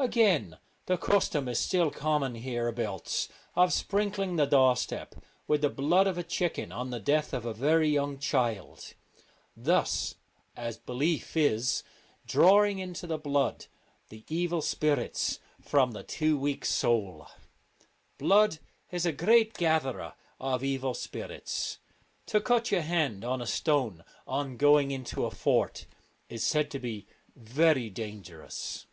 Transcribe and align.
Again, 0.00 0.58
the 0.86 0.96
custom 0.96 1.48
is 1.48 1.58
still 1.58 1.90
common 1.90 2.36
here 2.36 2.68
abouts 2.68 3.28
of 3.56 3.72
sprinkling 3.72 4.36
the 4.36 4.46
doorstep 4.46 5.16
with 5.48 5.60
the 5.60 5.68
blood 5.68 6.06
of 6.06 6.16
a 6.16 6.22
chicken 6.22 6.70
on 6.70 6.90
the 6.90 7.00
death 7.00 7.34
of 7.34 7.44
a 7.44 7.52
very 7.52 7.88
young 7.88 8.20
child, 8.20 8.94
thus 9.56 10.14
(as 10.56 10.78
belief 10.78 11.36
is) 11.36 11.82
drawing 12.28 12.78
into 12.78 13.08
the 13.08 13.18
blood 13.18 13.66
the 14.08 14.22
evil 14.28 14.62
spirits 14.62 15.40
from 15.60 15.90
the 15.90 16.04
too 16.04 16.38
weak 16.38 16.64
soul. 16.64 17.26
Blood 18.18 18.60
is 18.92 19.04
a 19.04 19.10
great 19.10 19.52
gatherer 19.54 20.14
of 20.38 20.62
evil 20.62 20.94
spirits. 20.94 21.80
To 22.26 22.40
cut 22.40 22.70
your 22.70 22.82
hand 22.82 23.24
on 23.24 23.42
a 23.42 23.46
stone 23.48 24.04
on 24.28 24.56
going 24.58 24.92
into 24.92 25.24
a 25.26 25.32
fort 25.32 25.86
is 26.28 26.44
said 26.44 26.70
to 26.70 26.78
be 26.78 27.08
very 27.34 27.90
dangerous. 27.90 28.84